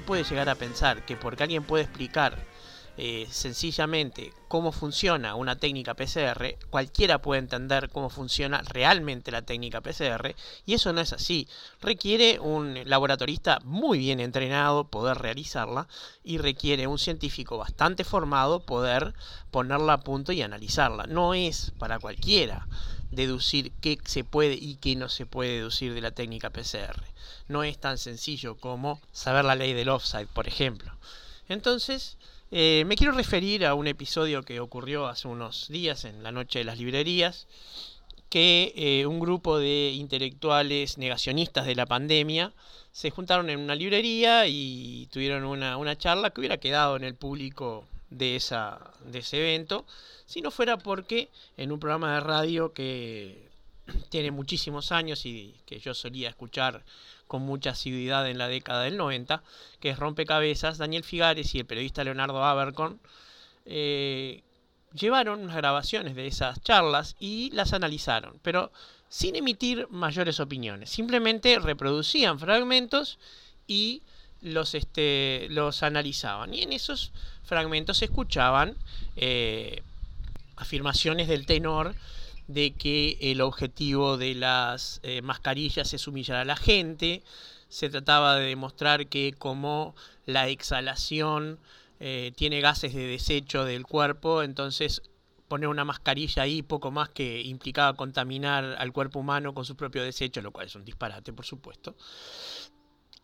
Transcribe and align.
puede 0.00 0.24
llegar 0.24 0.48
a 0.48 0.54
pensar 0.54 1.04
que 1.04 1.16
porque 1.16 1.42
alguien 1.42 1.64
puede 1.64 1.84
explicar 1.84 2.36
eh, 3.00 3.28
sencillamente 3.30 4.32
cómo 4.48 4.72
funciona 4.72 5.36
una 5.36 5.54
técnica 5.54 5.94
PCR, 5.94 6.56
cualquiera 6.68 7.22
puede 7.22 7.38
entender 7.38 7.90
cómo 7.90 8.10
funciona 8.10 8.60
realmente 8.62 9.30
la 9.30 9.42
técnica 9.42 9.80
PCR 9.80 10.34
y 10.66 10.74
eso 10.74 10.92
no 10.92 11.00
es 11.00 11.12
así. 11.12 11.46
Requiere 11.80 12.40
un 12.40 12.76
laboratorista 12.86 13.60
muy 13.62 13.98
bien 13.98 14.18
entrenado 14.18 14.88
poder 14.88 15.18
realizarla 15.18 15.86
y 16.24 16.38
requiere 16.38 16.88
un 16.88 16.98
científico 16.98 17.56
bastante 17.56 18.02
formado 18.02 18.66
poder 18.66 19.14
ponerla 19.52 19.92
a 19.92 20.00
punto 20.00 20.32
y 20.32 20.42
analizarla. 20.42 21.06
No 21.06 21.34
es 21.34 21.70
para 21.78 22.00
cualquiera 22.00 22.66
deducir 23.12 23.70
qué 23.80 23.96
se 24.06 24.24
puede 24.24 24.54
y 24.54 24.74
qué 24.74 24.96
no 24.96 25.08
se 25.08 25.24
puede 25.24 25.58
deducir 25.58 25.94
de 25.94 26.00
la 26.00 26.10
técnica 26.10 26.50
PCR. 26.50 27.04
No 27.46 27.62
es 27.62 27.78
tan 27.78 27.96
sencillo 27.96 28.56
como 28.56 29.00
saber 29.12 29.44
la 29.44 29.54
ley 29.54 29.72
del 29.72 29.88
offside, 29.88 30.26
por 30.26 30.48
ejemplo. 30.48 30.92
Entonces, 31.48 32.18
eh, 32.50 32.84
me 32.86 32.96
quiero 32.96 33.12
referir 33.12 33.66
a 33.66 33.74
un 33.74 33.86
episodio 33.86 34.42
que 34.42 34.60
ocurrió 34.60 35.06
hace 35.06 35.28
unos 35.28 35.68
días 35.68 36.04
en 36.04 36.22
la 36.22 36.32
noche 36.32 36.60
de 36.60 36.64
las 36.64 36.78
librerías, 36.78 37.46
que 38.30 38.72
eh, 38.76 39.06
un 39.06 39.20
grupo 39.20 39.58
de 39.58 39.92
intelectuales 39.94 40.98
negacionistas 40.98 41.66
de 41.66 41.74
la 41.74 41.86
pandemia 41.86 42.52
se 42.92 43.10
juntaron 43.10 43.50
en 43.50 43.60
una 43.60 43.74
librería 43.74 44.46
y 44.46 45.08
tuvieron 45.12 45.44
una, 45.44 45.76
una 45.76 45.96
charla 45.96 46.30
que 46.30 46.40
hubiera 46.40 46.58
quedado 46.58 46.96
en 46.96 47.04
el 47.04 47.14
público 47.14 47.86
de, 48.10 48.36
esa, 48.36 48.92
de 49.04 49.20
ese 49.20 49.38
evento, 49.38 49.84
si 50.26 50.40
no 50.40 50.50
fuera 50.50 50.78
porque 50.78 51.28
en 51.56 51.72
un 51.72 51.80
programa 51.80 52.14
de 52.14 52.20
radio 52.20 52.72
que 52.72 53.48
tiene 54.10 54.30
muchísimos 54.30 54.92
años 54.92 55.26
y 55.26 55.54
que 55.66 55.78
yo 55.80 55.94
solía 55.94 56.28
escuchar 56.28 56.84
con 57.26 57.42
mucha 57.42 57.70
asiduidad 57.70 58.28
en 58.28 58.38
la 58.38 58.48
década 58.48 58.82
del 58.82 58.96
90, 58.96 59.42
que 59.80 59.90
es 59.90 59.98
Rompecabezas, 59.98 60.78
Daniel 60.78 61.04
Figares 61.04 61.54
y 61.54 61.60
el 61.60 61.66
periodista 61.66 62.04
Leonardo 62.04 62.42
Abercorn, 62.42 62.98
eh, 63.66 64.42
llevaron 64.94 65.40
unas 65.40 65.56
grabaciones 65.56 66.16
de 66.16 66.26
esas 66.26 66.62
charlas 66.62 67.16
y 67.20 67.50
las 67.52 67.74
analizaron, 67.74 68.38
pero 68.42 68.72
sin 69.08 69.36
emitir 69.36 69.86
mayores 69.90 70.40
opiniones. 70.40 70.90
Simplemente 70.90 71.58
reproducían 71.58 72.38
fragmentos 72.38 73.18
y 73.66 74.02
los, 74.40 74.74
este, 74.74 75.46
los 75.50 75.82
analizaban. 75.82 76.54
Y 76.54 76.62
en 76.62 76.72
esos 76.72 77.12
fragmentos 77.44 77.98
se 77.98 78.06
escuchaban 78.06 78.76
eh, 79.16 79.82
afirmaciones 80.56 81.28
del 81.28 81.46
tenor 81.46 81.94
de 82.48 82.72
que 82.72 83.18
el 83.20 83.40
objetivo 83.40 84.16
de 84.16 84.34
las 84.34 85.00
eh, 85.02 85.22
mascarillas 85.22 85.94
es 85.94 86.08
humillar 86.08 86.38
a 86.38 86.44
la 86.44 86.56
gente. 86.56 87.22
Se 87.68 87.90
trataba 87.90 88.36
de 88.36 88.46
demostrar 88.46 89.06
que 89.06 89.34
como 89.38 89.94
la 90.26 90.48
exhalación 90.48 91.58
eh, 92.00 92.32
tiene 92.36 92.60
gases 92.60 92.94
de 92.94 93.06
desecho 93.06 93.64
del 93.64 93.84
cuerpo, 93.84 94.42
entonces 94.42 95.02
poner 95.46 95.68
una 95.68 95.84
mascarilla 95.84 96.42
ahí 96.42 96.62
poco 96.62 96.90
más 96.90 97.10
que 97.10 97.42
implicaba 97.42 97.96
contaminar 97.96 98.76
al 98.78 98.92
cuerpo 98.92 99.20
humano 99.20 99.54
con 99.54 99.64
su 99.64 99.76
propio 99.76 100.02
desecho, 100.02 100.40
lo 100.42 100.50
cual 100.50 100.66
es 100.66 100.74
un 100.74 100.84
disparate, 100.84 101.32
por 101.32 101.44
supuesto. 101.44 101.96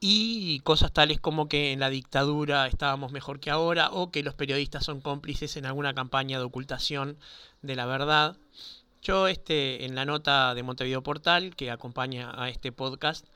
Y 0.00 0.60
cosas 0.60 0.92
tales 0.92 1.18
como 1.18 1.48
que 1.48 1.72
en 1.72 1.80
la 1.80 1.88
dictadura 1.88 2.66
estábamos 2.66 3.12
mejor 3.12 3.40
que 3.40 3.50
ahora 3.50 3.90
o 3.90 4.10
que 4.10 4.22
los 4.22 4.34
periodistas 4.34 4.84
son 4.84 5.00
cómplices 5.00 5.56
en 5.56 5.64
alguna 5.64 5.94
campaña 5.94 6.38
de 6.38 6.44
ocultación 6.44 7.16
de 7.62 7.76
la 7.76 7.86
verdad. 7.86 8.36
Yo 9.04 9.28
este, 9.28 9.84
en 9.84 9.94
la 9.94 10.06
nota 10.06 10.54
de 10.54 10.62
Montevideo 10.62 11.02
Portal 11.02 11.54
que 11.54 11.70
acompaña 11.70 12.32
a 12.42 12.48
este 12.48 12.72
podcast 12.72 13.26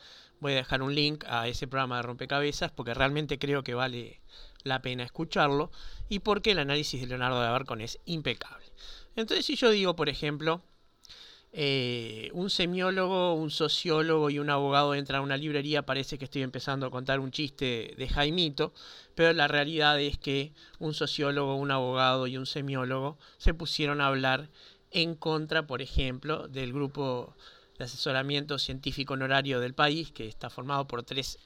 voy 0.41 0.53
a 0.53 0.57
dejar 0.57 0.81
un 0.81 0.95
link 0.95 1.27
a 1.29 1.47
ese 1.47 1.69
programa 1.69 1.97
de 1.97 2.05
rompecabezas 2.05 2.71
porque 2.71 2.95
realmente 2.95 3.39
creo 3.39 3.63
que 3.63 3.75
vale 3.75 4.23
la 4.65 4.81
pena 4.81 5.03
escucharlo 5.03 5.71
y 6.09 6.21
porque 6.21 6.53
el 6.53 6.61
análisis 6.61 7.03
de 7.03 7.07
Leonardo 7.07 7.43
de 7.43 7.49
Abarcon 7.49 7.83
es 7.83 7.99
impecable. 8.07 8.65
Entonces 9.15 9.45
si 9.45 9.57
yo 9.57 9.71
digo, 9.71 9.95
por 9.95 10.09
ejemplo, 10.09 10.63
eh, 11.53 12.31
un 12.33 12.49
semiólogo, 12.49 13.35
un 13.35 13.51
sociólogo 13.51 14.31
y 14.31 14.39
un 14.39 14.49
abogado 14.49 14.95
entran 14.95 15.21
a 15.21 15.23
una 15.23 15.37
librería, 15.37 15.85
parece 15.85 16.17
que 16.17 16.25
estoy 16.25 16.45
empezando 16.45 16.87
a 16.87 16.91
contar 16.91 17.21
un 17.21 17.31
chiste 17.31 17.95
de 17.99 18.09
Jaimito, 18.09 18.73
pero 19.15 19.35
la 19.35 19.49
realidad 19.49 20.01
es 20.01 20.17
que 20.17 20.55
un 20.79 20.95
sociólogo, 20.95 21.57
un 21.57 21.71
abogado 21.71 22.27
y 22.27 22.39
un 22.39 22.47
semiólogo 22.47 23.19
se 23.37 23.53
pusieron 23.53 24.01
a 24.01 24.07
hablar 24.07 24.49
en 24.91 25.15
contra, 25.15 25.67
por 25.67 25.83
ejemplo, 25.83 26.49
del 26.49 26.73
grupo 26.73 27.35
de 27.79 27.85
asesoramiento 27.85 28.59
científico 28.59 29.15
honorario 29.15 29.61
del 29.61 29.75
país, 29.75 30.11
que 30.13 30.27
está 30.27 30.51
formado 30.51 30.87
por 30.87 31.03
tres 31.05 31.39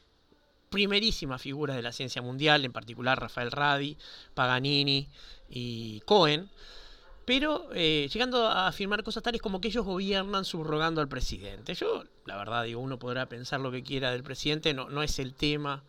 primerísimas 0.71 1.41
figuras 1.41 1.77
de 1.77 1.83
la 1.83 1.93
ciencia 1.93 2.23
mundial, 2.23 2.65
en 2.65 2.73
particular 2.73 3.21
Rafael 3.21 3.51
Radi, 3.51 3.97
Paganini 4.35 5.09
y 5.51 6.01
Cohen, 6.01 6.49
pero 7.25 7.69
eh, 7.75 8.09
llegando 8.13 8.47
a 8.47 8.67
afirmar 8.67 9.03
cosas 9.05 9.23
tales 9.23 9.41
como 9.41 9.61
que 9.61 9.69
ellos 9.69 9.85
gobiernan 9.85 10.45
subrogando 10.45 11.01
al 11.01 11.09
presidente. 11.09 11.75
Yo, 11.75 12.05
la 12.25 12.37
verdad, 12.37 12.65
digo, 12.65 12.81
uno 12.81 12.99
podrá 12.99 13.27
pensar 13.29 13.61
lo 13.61 13.71
que 13.71 13.83
quiera 13.83 14.11
del 14.11 14.23
presidente, 14.23 14.75
no, 14.75 14.89
no 14.89 15.03
es 15.03 15.19
el 15.19 15.35
tema 15.35 15.85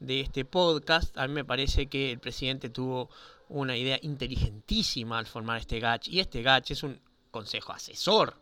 de 0.00 0.20
este 0.20 0.44
podcast. 0.44 1.16
A 1.16 1.26
mí 1.26 1.34
me 1.34 1.44
parece 1.44 1.86
que 1.86 2.12
el 2.12 2.18
presidente 2.18 2.68
tuvo 2.68 3.10
una 3.48 3.76
idea 3.76 3.98
inteligentísima 4.02 5.18
al 5.18 5.26
formar 5.26 5.60
este 5.60 5.80
GACH. 5.80 6.08
Y 6.08 6.20
este 6.20 6.42
GACH 6.42 6.72
es 6.72 6.82
un 6.82 7.00
consejo 7.30 7.72
asesor, 7.72 8.34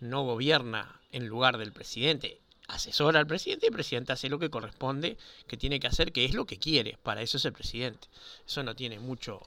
no 0.00 0.24
gobierna 0.24 1.00
en 1.10 1.26
lugar 1.26 1.58
del 1.58 1.72
presidente. 1.72 2.40
Asesora 2.68 3.20
al 3.20 3.26
presidente 3.26 3.66
y 3.66 3.68
el 3.68 3.74
presidente 3.74 4.12
hace 4.12 4.28
lo 4.28 4.38
que 4.38 4.48
corresponde, 4.48 5.18
que 5.46 5.56
tiene 5.56 5.78
que 5.80 5.88
hacer, 5.88 6.12
que 6.12 6.24
es 6.24 6.34
lo 6.34 6.46
que 6.46 6.58
quiere. 6.58 6.98
Para 7.02 7.22
eso 7.22 7.36
es 7.36 7.44
el 7.44 7.52
presidente. 7.52 8.08
Eso 8.46 8.62
no 8.62 8.74
tiene 8.74 8.98
mucho, 8.98 9.42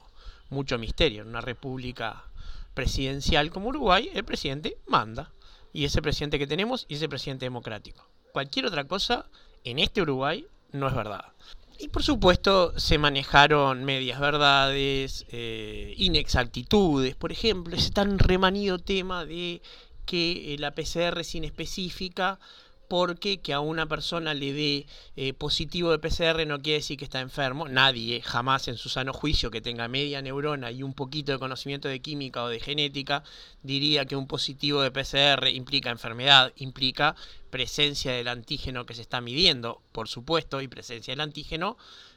mucho 0.50 0.78
misterio. 0.78 1.22
En 1.22 1.28
una 1.28 1.40
república 1.40 2.24
presidencial 2.74 3.50
como 3.50 3.68
Uruguay, 3.68 4.10
el 4.14 4.24
presidente 4.24 4.78
manda. 4.86 5.32
Y 5.72 5.84
ese 5.84 6.00
presidente 6.00 6.38
que 6.38 6.46
tenemos 6.46 6.86
y 6.88 6.94
ese 6.94 7.08
presidente 7.08 7.46
democrático. 7.46 8.06
Cualquier 8.32 8.66
otra 8.66 8.84
cosa 8.84 9.28
en 9.64 9.78
este 9.78 10.02
Uruguay 10.02 10.46
no 10.72 10.88
es 10.88 10.94
verdad. 10.94 11.24
Y 11.78 11.88
por 11.88 12.02
supuesto 12.02 12.72
se 12.78 12.96
manejaron 12.96 13.84
medias 13.84 14.18
verdades, 14.18 15.26
eh, 15.28 15.94
inexactitudes, 15.98 17.14
por 17.14 17.32
ejemplo, 17.32 17.76
ese 17.76 17.90
tan 17.90 18.18
remanido 18.18 18.78
tema 18.78 19.26
de 19.26 19.60
que 20.06 20.56
la 20.58 20.74
PCR 20.74 21.20
es 21.20 21.34
inespecífica 21.34 22.38
porque 22.88 23.40
que 23.40 23.52
a 23.52 23.60
una 23.60 23.86
persona 23.86 24.34
le 24.34 24.52
dé 24.52 24.86
eh, 25.16 25.32
positivo 25.32 25.90
de 25.90 25.98
PCR 25.98 26.46
no 26.46 26.60
quiere 26.60 26.78
decir 26.78 26.98
que 26.98 27.04
está 27.04 27.20
enfermo. 27.20 27.68
Nadie 27.68 28.22
jamás 28.22 28.68
en 28.68 28.76
su 28.76 28.88
sano 28.88 29.12
juicio 29.12 29.50
que 29.50 29.60
tenga 29.60 29.88
media 29.88 30.22
neurona 30.22 30.70
y 30.70 30.82
un 30.82 30.94
poquito 30.94 31.32
de 31.32 31.38
conocimiento 31.38 31.88
de 31.88 32.00
química 32.00 32.42
o 32.42 32.48
de 32.48 32.60
genética 32.60 33.22
diría 33.62 34.06
que 34.06 34.16
un 34.16 34.26
positivo 34.26 34.82
de 34.82 34.90
PCR 34.90 35.48
implica 35.48 35.90
enfermedad, 35.90 36.52
implica 36.56 37.16
presencia 37.50 38.12
del 38.12 38.28
antígeno 38.28 38.86
que 38.86 38.94
se 38.94 39.02
está 39.02 39.20
midiendo, 39.20 39.82
por 39.92 40.08
supuesto, 40.08 40.60
y 40.60 40.68
presencia 40.68 41.12
del 41.12 41.20
antígeno 41.20 41.76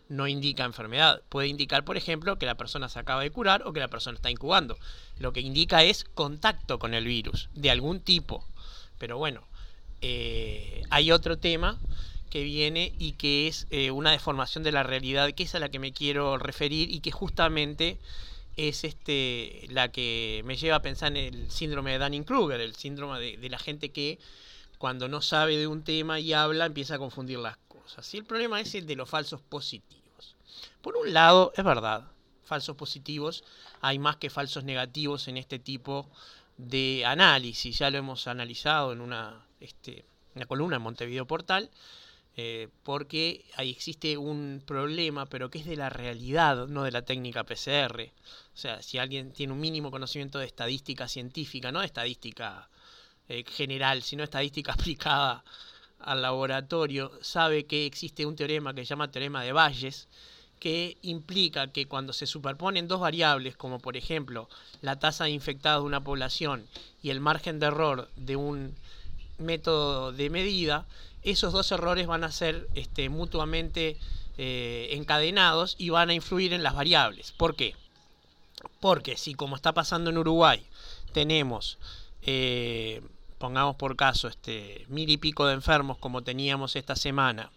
no 0.09 0.27
indica 0.27 0.65
enfermedad. 0.65 1.21
Puede 1.29 1.47
indicar, 1.47 1.85
por 1.85 1.95
ejemplo, 1.95 2.37
que 2.37 2.45
la 2.45 2.57
persona 2.57 2.89
se 2.89 2.99
acaba 2.99 3.21
de 3.21 3.31
curar 3.31 3.65
o 3.65 3.71
que 3.71 3.79
la 3.79 3.87
persona 3.87 4.15
está 4.15 4.29
incubando. 4.29 4.77
Lo 5.17 5.31
que 5.31 5.39
indica 5.39 5.83
es 5.83 6.03
contacto 6.03 6.79
con 6.79 6.93
el 6.93 7.05
virus, 7.05 7.49
de 7.53 7.69
algún 7.69 8.01
tipo. 8.01 8.43
Pero 8.97 9.17
bueno, 9.17 9.47
eh, 10.01 10.83
hay 10.89 11.11
otro 11.11 11.37
tema 11.37 11.77
que 12.29 12.43
viene 12.43 12.93
y 12.99 13.13
que 13.13 13.47
es 13.47 13.67
eh, 13.71 13.91
una 13.91 14.11
deformación 14.11 14.63
de 14.63 14.71
la 14.71 14.83
realidad, 14.83 15.31
que 15.33 15.43
es 15.43 15.55
a 15.55 15.59
la 15.59 15.69
que 15.69 15.79
me 15.79 15.93
quiero 15.93 16.37
referir 16.37 16.91
y 16.91 16.99
que 16.99 17.11
justamente 17.11 17.97
es 18.55 18.83
este 18.83 19.67
la 19.69 19.91
que 19.91 20.41
me 20.45 20.57
lleva 20.57 20.77
a 20.77 20.81
pensar 20.81 21.15
en 21.15 21.33
el 21.33 21.51
síndrome 21.51 21.91
de 21.91 21.99
Dunning-Kruger, 21.99 22.59
el 22.59 22.75
síndrome 22.75 23.19
de, 23.19 23.49
la 23.49 23.57
gente 23.57 23.91
que 23.91 24.19
cuando 24.77 25.07
no 25.07 25.21
sabe 25.21 25.57
de 25.57 25.67
un 25.67 25.83
tema 25.83 26.19
y 26.19 26.33
habla 26.33 26.65
empieza 26.65 26.95
a 26.95 26.99
confundir 26.99 27.39
las 27.39 27.57
cosas. 27.67 28.13
Y 28.13 28.17
el 28.17 28.25
problema 28.25 28.61
es 28.61 28.75
el 28.75 28.85
de 28.85 28.95
los 28.95 29.09
falsos 29.09 29.41
positivos. 29.41 30.35
Por 30.81 30.95
un 30.97 31.13
lado, 31.13 31.51
es 31.55 31.63
verdad, 31.63 32.05
falsos 32.43 32.75
positivos, 32.75 33.43
hay 33.81 33.99
más 33.99 34.17
que 34.17 34.29
falsos 34.29 34.63
negativos 34.63 35.27
en 35.27 35.37
este 35.37 35.59
tipo 35.59 36.09
de 36.57 37.03
análisis, 37.05 37.77
ya 37.77 37.89
lo 37.89 37.97
hemos 37.97 38.27
analizado 38.27 38.91
en 38.91 39.01
una 39.01 39.45
este, 39.59 40.05
una 40.35 40.45
columna 40.45 40.77
en 40.77 40.81
Montevideo 40.81 41.25
Portal, 41.25 41.69
eh, 42.37 42.69
porque 42.83 43.43
ahí 43.57 43.69
existe 43.69 44.17
un 44.17 44.63
problema, 44.65 45.25
pero 45.25 45.49
que 45.49 45.59
es 45.59 45.65
de 45.65 45.75
la 45.75 45.89
realidad, 45.89 46.67
no 46.67 46.83
de 46.83 46.91
la 46.91 47.01
técnica 47.01 47.43
PCR. 47.43 48.11
O 48.53 48.57
sea, 48.57 48.81
si 48.81 48.97
alguien 48.97 49.33
tiene 49.33 49.53
un 49.53 49.59
mínimo 49.59 49.91
conocimiento 49.91 50.39
de 50.39 50.45
estadística 50.45 51.07
científica, 51.07 51.71
no 51.71 51.81
de 51.81 51.87
estadística 51.87 52.69
eh, 53.27 53.43
general, 53.45 54.03
sino 54.03 54.23
estadística 54.23 54.71
aplicada 54.79 55.43
al 55.99 56.21
laboratorio, 56.21 57.11
sabe 57.21 57.65
que 57.65 57.85
existe 57.85 58.25
un 58.25 58.35
teorema 58.35 58.73
que 58.73 58.85
se 58.85 58.89
llama 58.91 59.11
teorema 59.11 59.43
de 59.43 59.51
Bayes, 59.51 60.07
que 60.59 60.97
implica 61.01 61.71
que 61.71 61.87
cuando 61.87 62.13
se 62.13 62.25
superponen 62.25 62.87
dos 62.87 62.99
variables, 62.99 63.55
como 63.57 63.79
por 63.79 63.97
ejemplo 63.97 64.49
la 64.81 64.99
tasa 64.99 65.25
de 65.25 65.39
de 65.39 65.79
una 65.79 66.03
población 66.03 66.67
y 67.01 67.09
el 67.09 67.21
margen 67.21 67.59
de 67.59 67.67
error 67.67 68.09
de 68.15 68.35
un 68.35 68.75
método 69.39 70.11
de 70.11 70.29
medida, 70.29 70.85
esos 71.23 71.53
dos 71.53 71.71
errores 71.71 72.07
van 72.07 72.23
a 72.23 72.31
ser 72.31 72.67
este, 72.75 73.09
mutuamente 73.09 73.97
eh, 74.37 74.89
encadenados 74.91 75.75
y 75.77 75.89
van 75.89 76.09
a 76.09 76.13
influir 76.13 76.53
en 76.53 76.63
las 76.63 76.75
variables. 76.75 77.31
¿Por 77.31 77.55
qué? 77.55 77.75
Porque 78.79 79.17
si 79.17 79.33
como 79.33 79.55
está 79.55 79.73
pasando 79.73 80.09
en 80.09 80.17
Uruguay 80.17 80.65
tenemos, 81.11 81.77
eh, 82.21 83.01
pongamos 83.37 83.75
por 83.75 83.95
caso, 83.95 84.27
este, 84.27 84.85
mil 84.89 85.09
y 85.09 85.17
pico 85.17 85.47
de 85.47 85.53
enfermos 85.53 85.97
como 85.97 86.21
teníamos 86.21 86.75
esta 86.75 86.95
semana 86.95 87.51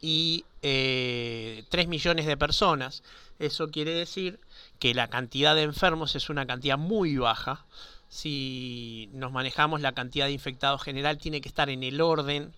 y 0.00 0.44
eh, 0.62 1.64
3 1.70 1.88
millones 1.88 2.26
de 2.26 2.36
personas, 2.36 3.02
eso 3.38 3.70
quiere 3.70 3.92
decir 3.92 4.40
que 4.78 4.94
la 4.94 5.08
cantidad 5.08 5.54
de 5.54 5.62
enfermos 5.62 6.14
es 6.14 6.30
una 6.30 6.46
cantidad 6.46 6.78
muy 6.78 7.16
baja. 7.16 7.64
Si 8.08 9.10
nos 9.12 9.32
manejamos 9.32 9.80
la 9.80 9.92
cantidad 9.92 10.26
de 10.26 10.32
infectados 10.32 10.82
general 10.82 11.18
tiene 11.18 11.40
que 11.40 11.48
estar 11.48 11.68
en 11.68 11.82
el 11.82 12.00
orden 12.00 12.52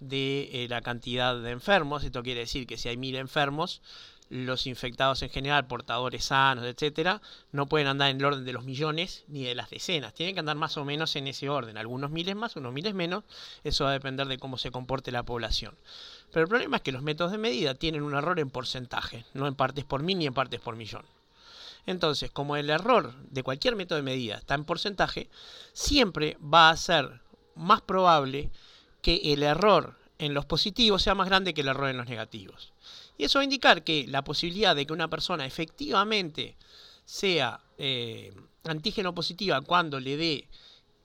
de 0.00 0.64
eh, 0.64 0.68
la 0.68 0.82
cantidad 0.82 1.40
de 1.40 1.50
enfermos. 1.50 2.04
Esto 2.04 2.22
quiere 2.22 2.40
decir 2.40 2.66
que 2.66 2.76
si 2.76 2.88
hay 2.88 2.96
mil 2.96 3.16
enfermos, 3.16 3.82
los 4.28 4.66
infectados 4.66 5.22
en 5.22 5.30
general, 5.30 5.66
portadores 5.66 6.24
sanos, 6.24 6.64
etcétera, 6.64 7.22
no 7.52 7.66
pueden 7.66 7.86
andar 7.86 8.10
en 8.10 8.18
el 8.18 8.24
orden 8.24 8.44
de 8.44 8.52
los 8.52 8.64
millones 8.64 9.24
ni 9.28 9.44
de 9.44 9.54
las 9.54 9.70
decenas. 9.70 10.14
Tienen 10.14 10.34
que 10.34 10.40
andar 10.40 10.56
más 10.56 10.76
o 10.76 10.84
menos 10.84 11.14
en 11.16 11.28
ese 11.28 11.48
orden. 11.48 11.78
Algunos 11.78 12.10
miles 12.10 12.34
más, 12.34 12.56
unos 12.56 12.72
miles 12.72 12.94
menos. 12.94 13.24
Eso 13.62 13.84
va 13.84 13.90
a 13.90 13.94
depender 13.94 14.26
de 14.26 14.38
cómo 14.38 14.58
se 14.58 14.70
comporte 14.70 15.12
la 15.12 15.22
población. 15.22 15.76
Pero 16.32 16.42
el 16.42 16.48
problema 16.48 16.78
es 16.78 16.82
que 16.82 16.92
los 16.92 17.02
métodos 17.02 17.32
de 17.32 17.38
medida 17.38 17.74
tienen 17.74 18.02
un 18.02 18.14
error 18.14 18.40
en 18.40 18.50
porcentaje, 18.50 19.24
no 19.34 19.46
en 19.46 19.54
partes 19.54 19.84
por 19.84 20.02
mil 20.02 20.18
ni 20.18 20.26
en 20.26 20.34
partes 20.34 20.60
por 20.60 20.74
millón. 20.74 21.04
Entonces, 21.86 22.30
como 22.30 22.56
el 22.56 22.68
error 22.70 23.14
de 23.30 23.42
cualquier 23.42 23.76
método 23.76 23.96
de 23.96 24.02
medida 24.02 24.36
está 24.36 24.54
en 24.54 24.64
porcentaje, 24.64 25.30
siempre 25.72 26.36
va 26.42 26.70
a 26.70 26.76
ser 26.76 27.20
más 27.54 27.80
probable 27.80 28.50
que 29.02 29.32
el 29.32 29.42
error 29.42 29.96
en 30.18 30.34
los 30.34 30.46
positivos 30.46 31.02
sea 31.02 31.14
más 31.14 31.28
grande 31.28 31.54
que 31.54 31.60
el 31.60 31.68
error 31.68 31.88
en 31.88 31.98
los 31.98 32.08
negativos. 32.08 32.72
Y 33.18 33.24
eso 33.24 33.38
va 33.38 33.42
a 33.42 33.44
indicar 33.44 33.84
que 33.84 34.06
la 34.08 34.24
posibilidad 34.24 34.74
de 34.74 34.86
que 34.86 34.92
una 34.92 35.08
persona 35.08 35.46
efectivamente 35.46 36.56
sea 37.04 37.60
eh, 37.78 38.34
antígeno 38.64 39.14
positiva 39.14 39.60
cuando 39.60 40.00
le 40.00 40.16
dé 40.16 40.48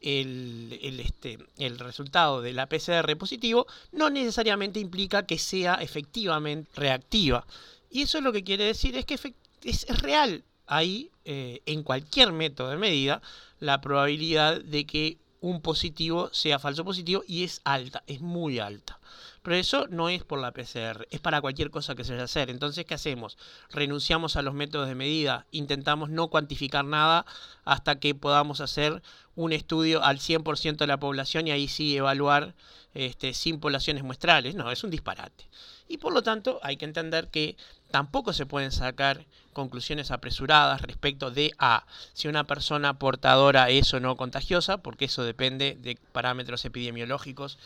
el, 0.02 1.00
este, 1.00 1.38
el, 1.58 1.78
resultado 1.78 2.42
de 2.42 2.54
la 2.54 2.68
PCR 2.68 3.16
positivo 3.18 3.68
no 3.92 4.10
necesariamente 4.10 4.80
implica 4.80 5.26
que 5.26 5.38
sea 5.38 5.76
efectivamente 5.76 6.72
reactiva. 6.76 7.46
Y 7.90 8.02
eso 8.04 8.20
lo 8.20 8.34
que 8.34 8.44
quiere 8.44 8.64
decir 8.64 8.96
es 8.96 9.06
que 9.06 9.20
es, 9.64 9.86
real 10.02 10.44
ahí, 10.68 11.12
eh, 11.26 11.62
en 11.66 11.84
cualquier 11.84 12.32
método 12.32 12.70
de 12.70 12.78
medida, 12.78 13.22
la 13.60 13.82
probabilidad 13.82 14.62
de 14.62 14.86
que 14.86 15.18
un 15.42 15.62
positivo 15.62 16.30
sea 16.32 16.60
falso 16.60 16.86
positivo 16.86 17.24
y 17.28 17.44
es 17.44 17.62
alta, 17.64 18.04
es 18.06 18.22
muy 18.22 18.60
alta. 18.60 19.00
Pero 19.42 19.56
eso 19.56 19.88
no 19.88 20.08
es 20.08 20.24
por 20.24 20.40
la 20.40 20.52
PCR, 20.52 21.08
es 21.10 21.20
para 21.20 21.42
cualquier 21.42 21.72
cosa 21.72 21.96
que 21.96 22.04
se 22.04 22.12
vaya 22.12 22.22
a 22.22 22.26
hacer. 22.26 22.52
Entonces, 22.52 22.86
¿qué 22.86 22.94
hacemos? 22.94 23.40
Renunciamos 23.72 24.36
a 24.36 24.44
los 24.44 24.54
métodos 24.54 24.88
de 24.88 24.94
medida, 24.94 25.48
intentamos 25.50 26.12
no 26.12 26.28
cuantificar 26.28 26.86
nada 26.86 27.26
hasta 27.66 28.00
que 28.00 28.14
podamos 28.14 28.62
hacer 28.62 29.02
un 29.36 29.52
estudio 29.52 30.04
al 30.04 30.20
100% 30.20 30.78
de 30.78 30.88
la 30.88 31.00
población 31.00 31.48
y 31.48 31.52
ahí 31.52 31.68
sí 31.68 31.98
evaluar 31.98 32.54
este, 32.94 33.34
sin 33.34 33.60
poblaciones 33.60 34.04
muestrales. 34.04 34.54
No, 34.54 34.72
es 34.72 34.84
un 34.84 34.92
disparate. 34.92 35.50
Y 35.88 35.98
por 35.98 36.14
lo 36.14 36.22
tanto 36.22 36.60
hay 36.62 36.78
que 36.78 36.86
entender 36.86 37.30
que 37.30 37.58
tampoco 37.92 38.34
se 38.34 38.46
pueden 38.46 38.72
sacar 38.72 39.26
conclusiones 39.54 40.12
apresuradas 40.12 40.82
respecto 40.82 41.30
de 41.30 41.52
a 41.60 41.86
si 42.14 42.28
una 42.28 42.46
persona 42.46 42.98
portadora 42.98 43.70
es 43.70 43.94
o 43.94 44.00
no 44.00 44.18
contagiosa, 44.18 44.78
porque 44.78 45.06
eso 45.06 45.24
depende 45.24 45.78
de 45.80 45.98
parámetros 46.12 46.66
epidemiológicos 46.66 47.58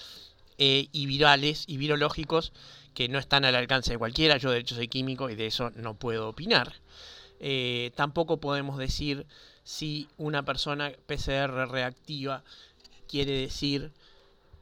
eh, 0.58 0.88
y 0.91 1.05
virales 1.05 1.65
y 1.67 1.77
virológicos 1.77 2.53
que 2.94 3.10
no 3.10 3.20
están 3.20 3.46
al 3.46 3.55
alcance 3.55 3.91
de 3.91 3.98
cualquiera. 3.98 4.38
Yo 4.38 4.51
de 4.51 4.60
hecho 4.60 4.75
soy 4.75 4.88
químico 4.88 5.29
y 5.29 5.36
de 5.36 5.48
eso 5.48 5.72
no 5.75 5.94
puedo 5.94 6.29
opinar. 6.29 6.74
Eh, 7.39 7.91
tampoco 7.96 8.39
podemos 8.39 8.77
decir 8.77 9.25
si 9.63 10.08
una 10.17 10.44
persona 10.44 10.91
PCR 11.05 11.70
reactiva 11.70 12.44
quiere 13.08 13.34
decir 13.34 13.91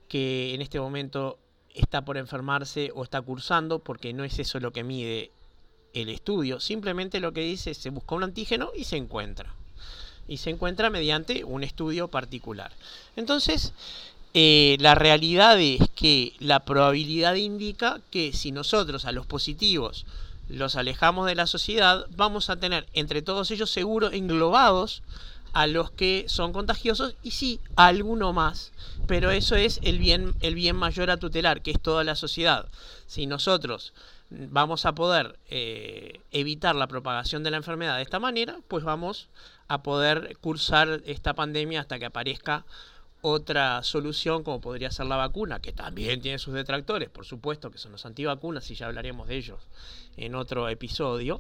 que 0.08 0.54
en 0.54 0.62
este 0.62 0.80
momento 0.80 1.40
está 1.74 2.04
por 2.06 2.18
enfermarse 2.18 2.92
o 2.96 3.04
está 3.04 3.22
cursando, 3.22 3.80
porque 3.80 4.14
no 4.14 4.24
es 4.24 4.40
eso 4.40 4.60
lo 4.60 4.72
que 4.72 4.84
mide 4.84 5.32
el 5.94 6.10
estudio. 6.10 6.60
Simplemente 6.60 7.20
lo 7.20 7.34
que 7.34 7.42
dice 7.42 7.72
es 7.72 7.78
se 7.78 7.90
busca 7.90 8.16
un 8.16 8.24
antígeno 8.24 8.72
y 8.76 8.84
se 8.84 8.98
encuentra. 8.98 9.54
Y 10.28 10.38
se 10.38 10.50
encuentra 10.50 10.90
mediante 10.90 11.44
un 11.44 11.64
estudio 11.64 12.08
particular. 12.08 12.72
Entonces, 13.16 13.74
eh, 14.34 14.78
la 14.80 14.96
realidad 14.96 15.60
es 15.60 15.90
que 15.96 16.34
la 16.40 16.62
probabilidad 16.62 17.36
indica 17.36 18.02
que 18.10 18.34
si 18.34 18.52
nosotros 18.52 19.06
a 19.06 19.12
los 19.12 19.28
positivos 19.28 20.06
los 20.50 20.76
alejamos 20.76 21.28
de 21.28 21.36
la 21.36 21.48
sociedad, 21.48 22.06
vamos 22.16 22.50
a 22.50 22.58
tener 22.58 22.88
entre 22.94 23.22
todos 23.22 23.52
ellos 23.52 23.70
seguro 23.70 24.12
englobados 24.12 25.04
a 25.54 25.68
los 25.68 25.92
que 25.92 26.26
son 26.28 26.52
contagiosos 26.52 27.16
y 27.24 27.32
sí, 27.32 27.60
a 27.76 27.88
alguno 27.88 28.34
más. 28.34 28.72
Pero 29.08 29.32
eso 29.32 29.56
es 29.56 29.80
el 29.84 30.00
bien, 30.00 30.34
el 30.42 30.56
bien 30.56 30.76
mayor 30.76 31.10
a 31.12 31.18
tutelar, 31.18 31.62
que 31.62 31.72
es 31.72 31.80
toda 31.80 32.04
la 32.04 32.16
sociedad. 32.16 32.68
Si 33.08 33.28
nosotros 33.28 33.94
vamos 34.30 34.86
a 34.86 34.96
poder 34.96 35.38
eh, 35.50 36.22
evitar 36.32 36.76
la 36.76 36.88
propagación 36.88 37.44
de 37.44 37.52
la 37.52 37.58
enfermedad 37.58 37.98
de 37.98 38.04
esta 38.04 38.20
manera, 38.20 38.60
pues 38.68 38.84
vamos 38.84 39.30
a 39.68 39.84
poder 39.84 40.38
cursar 40.42 41.02
esta 41.06 41.34
pandemia 41.34 41.82
hasta 41.82 42.00
que 42.00 42.06
aparezca 42.06 42.66
otra 43.22 43.82
solución 43.84 44.44
como 44.44 44.60
podría 44.60 44.92
ser 44.92 45.06
la 45.06 45.16
vacuna, 45.16 45.62
que 45.62 45.72
también 45.72 46.22
tiene 46.22 46.40
sus 46.40 46.54
detractores, 46.54 47.10
por 47.10 47.26
supuesto, 47.26 47.72
que 47.72 47.78
son 47.78 47.94
los 47.94 48.06
antivacunas, 48.06 48.70
y 48.70 48.76
ya 48.76 48.88
hablaremos 48.88 49.28
de 49.28 49.38
ellos 49.38 49.62
en 50.18 50.36
otro 50.36 50.68
episodio. 50.68 51.40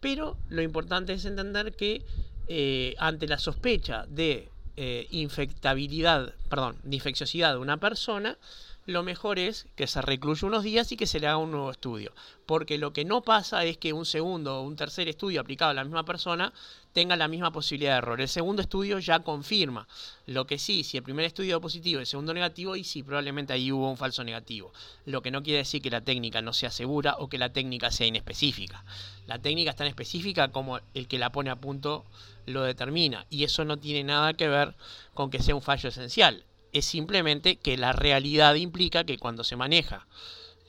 Pero 0.00 0.36
lo 0.48 0.62
importante 0.62 1.12
es 1.12 1.24
entender 1.24 1.76
que 1.76 2.04
eh, 2.48 2.94
ante 2.98 3.26
la 3.26 3.38
sospecha 3.38 4.06
de 4.08 4.48
eh, 4.76 5.06
infectabilidad, 5.10 6.34
perdón, 6.48 6.76
de 6.82 6.96
infecciosidad 6.96 7.52
de 7.52 7.58
una 7.58 7.76
persona, 7.76 8.38
lo 8.86 9.02
mejor 9.02 9.38
es 9.38 9.66
que 9.76 9.86
se 9.86 10.02
recluya 10.02 10.48
unos 10.48 10.64
días 10.64 10.90
y 10.90 10.96
que 10.96 11.06
se 11.06 11.20
le 11.20 11.28
haga 11.28 11.36
un 11.36 11.52
nuevo 11.52 11.70
estudio. 11.70 12.12
Porque 12.46 12.78
lo 12.78 12.92
que 12.92 13.04
no 13.04 13.22
pasa 13.22 13.64
es 13.64 13.78
que 13.78 13.92
un 13.92 14.06
segundo 14.06 14.58
o 14.58 14.62
un 14.62 14.76
tercer 14.76 15.08
estudio 15.08 15.40
aplicado 15.40 15.70
a 15.70 15.74
la 15.74 15.84
misma 15.84 16.04
persona 16.04 16.52
tenga 16.92 17.16
la 17.16 17.28
misma 17.28 17.52
posibilidad 17.52 17.92
de 17.92 17.98
error. 17.98 18.20
El 18.20 18.28
segundo 18.28 18.62
estudio 18.62 18.98
ya 18.98 19.20
confirma. 19.20 19.86
Lo 20.26 20.46
que 20.46 20.58
sí, 20.58 20.84
si 20.84 20.96
el 20.96 21.02
primer 21.02 21.24
estudio 21.24 21.60
positivo 21.60 21.98
y 21.98 22.02
el 22.02 22.06
segundo 22.06 22.34
negativo, 22.34 22.76
y 22.76 22.84
sí, 22.84 23.02
probablemente 23.02 23.52
ahí 23.52 23.72
hubo 23.72 23.90
un 23.90 23.96
falso 23.96 24.24
negativo. 24.24 24.72
Lo 25.04 25.22
que 25.22 25.30
no 25.30 25.42
quiere 25.42 25.58
decir 25.58 25.82
que 25.82 25.90
la 25.90 26.00
técnica 26.00 26.42
no 26.42 26.52
sea 26.52 26.70
segura 26.70 27.16
o 27.18 27.28
que 27.28 27.38
la 27.38 27.52
técnica 27.52 27.90
sea 27.90 28.06
inespecífica. 28.06 28.84
La 29.26 29.38
técnica 29.38 29.70
es 29.70 29.76
tan 29.76 29.86
específica 29.86 30.48
como 30.48 30.80
el 30.94 31.08
que 31.08 31.18
la 31.18 31.32
pone 31.32 31.50
a 31.50 31.56
punto 31.56 32.04
lo 32.46 32.62
determina. 32.62 33.26
Y 33.30 33.44
eso 33.44 33.64
no 33.64 33.78
tiene 33.78 34.04
nada 34.04 34.34
que 34.34 34.48
ver 34.48 34.74
con 35.14 35.30
que 35.30 35.42
sea 35.42 35.54
un 35.54 35.62
fallo 35.62 35.88
esencial 35.88 36.44
es 36.72 36.86
simplemente 36.86 37.56
que 37.56 37.76
la 37.76 37.92
realidad 37.92 38.54
implica 38.54 39.04
que 39.04 39.18
cuando 39.18 39.44
se 39.44 39.56
maneja 39.56 40.06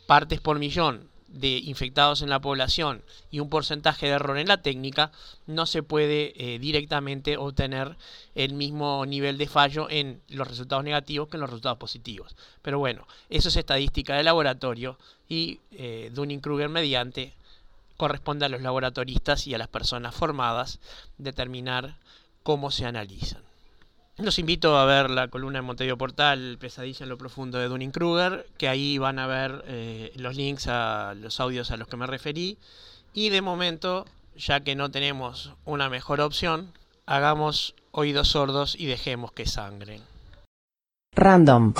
partes 0.05 0.41
por 0.41 0.59
millón 0.59 1.09
de 1.33 1.57
infectados 1.57 2.21
en 2.21 2.29
la 2.29 2.39
población 2.39 3.03
y 3.31 3.39
un 3.39 3.49
porcentaje 3.49 4.05
de 4.05 4.13
error 4.13 4.37
en 4.37 4.47
la 4.47 4.61
técnica, 4.61 5.11
no 5.47 5.65
se 5.65 5.83
puede 5.83 6.33
eh, 6.37 6.59
directamente 6.59 7.37
obtener 7.37 7.97
el 8.35 8.53
mismo 8.53 9.05
nivel 9.05 9.37
de 9.37 9.47
fallo 9.47 9.89
en 9.89 10.21
los 10.29 10.47
resultados 10.47 10.83
negativos 10.83 11.27
que 11.27 11.37
en 11.37 11.41
los 11.41 11.49
resultados 11.49 11.79
positivos. 11.79 12.35
Pero 12.61 12.79
bueno, 12.79 13.07
eso 13.29 13.49
es 13.49 13.55
estadística 13.55 14.15
de 14.15 14.23
laboratorio 14.23 14.97
y 15.27 15.59
eh, 15.71 16.11
Dunning-Kruger 16.13 16.69
mediante 16.69 17.33
corresponde 17.97 18.45
a 18.45 18.49
los 18.49 18.61
laboratoristas 18.61 19.47
y 19.47 19.53
a 19.53 19.57
las 19.57 19.67
personas 19.67 20.15
formadas 20.15 20.79
determinar 21.17 21.97
cómo 22.43 22.69
se 22.69 22.85
analizan. 22.85 23.52
Los 24.17 24.37
invito 24.37 24.77
a 24.77 24.85
ver 24.85 25.09
la 25.09 25.27
columna 25.27 25.57
de 25.57 25.63
Montevideo 25.63 25.97
Portal, 25.97 26.57
Pesadilla 26.59 27.03
en 27.03 27.09
lo 27.09 27.17
profundo 27.17 27.57
de 27.57 27.67
Dunning 27.67 27.89
Kruger, 27.89 28.45
que 28.57 28.69
ahí 28.69 28.99
van 28.99 29.17
a 29.17 29.25
ver 29.25 29.63
eh, 29.67 30.13
los 30.17 30.35
links 30.35 30.67
a 30.67 31.15
los 31.15 31.39
audios 31.39 31.71
a 31.71 31.77
los 31.77 31.87
que 31.87 31.97
me 31.97 32.05
referí. 32.05 32.59
Y 33.13 33.29
de 33.29 33.41
momento, 33.41 34.05
ya 34.35 34.59
que 34.59 34.75
no 34.75 34.91
tenemos 34.91 35.53
una 35.65 35.89
mejor 35.89 36.21
opción, 36.21 36.73
hagamos 37.07 37.73
oídos 37.89 38.27
sordos 38.27 38.75
y 38.77 38.85
dejemos 38.85 39.31
que 39.31 39.47
sangren. 39.47 40.01
Random. 41.15 41.73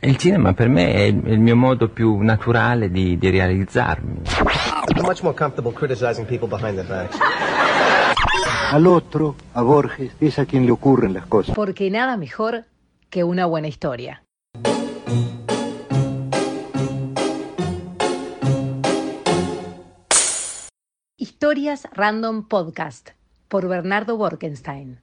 El 0.00 0.16
cinema 0.16 0.52
per 0.52 0.68
me 0.68 0.94
è 0.94 1.02
il 1.06 1.40
mio 1.40 1.56
modo 1.56 1.88
più 1.88 2.22
naturale 2.22 2.88
di, 2.88 3.18
di 3.18 3.30
realizzarmi. 3.30 4.22
I'm 4.94 5.02
much 5.02 5.22
more 5.22 5.34
comfortable 5.34 5.72
criticizing 5.72 6.24
people 6.24 6.48
behind 6.48 6.76
their 6.76 6.86
backs. 6.86 7.18
Al 8.70 8.86
otro, 8.86 9.34
a 9.52 9.62
Borges, 9.62 10.12
es 10.20 10.38
a 10.38 10.46
quien 10.46 10.64
le 10.64 10.70
ocurren 10.70 11.12
las 11.12 11.26
cosas. 11.26 11.56
Porque 11.56 11.90
nada 11.90 12.16
mejor 12.16 12.66
que 13.08 13.24
una 13.24 13.44
buena 13.44 13.66
historia. 13.66 14.22
Historias 21.16 21.88
Random 21.92 22.46
Podcast 22.46 23.10
por 23.48 23.66
Bernardo 23.66 24.16
Borkenstein. 24.16 25.00